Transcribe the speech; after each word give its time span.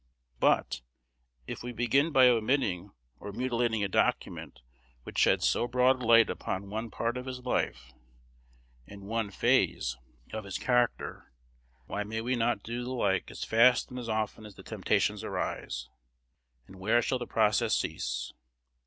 But, 0.39 0.81
if 1.45 1.61
we 1.61 1.71
begin 1.73 2.11
by 2.11 2.27
omitting 2.27 2.89
or 3.19 3.31
mutilating 3.31 3.83
a 3.83 3.87
document 3.87 4.61
which 5.03 5.19
sheds 5.19 5.47
so 5.47 5.67
broad 5.67 6.01
a 6.01 6.05
light 6.07 6.27
upon 6.27 6.71
one 6.71 6.89
part 6.89 7.17
of 7.17 7.27
his 7.27 7.41
life 7.45 7.93
and 8.87 9.03
one 9.03 9.29
phase 9.29 9.97
of 10.33 10.43
his 10.43 10.57
character, 10.57 11.31
why 11.85 12.03
may 12.03 12.19
we 12.19 12.35
not 12.35 12.63
do 12.63 12.83
the 12.83 12.89
like 12.93 13.29
as 13.29 13.43
fast 13.43 13.91
and 13.91 13.99
as 13.99 14.09
often 14.09 14.43
as 14.43 14.55
the 14.55 14.63
temptations 14.63 15.23
arise? 15.23 15.87
and 16.65 16.77
where 16.79 17.03
shall 17.03 17.19
the 17.19 17.27
process 17.27 17.77
cease? 17.77 18.33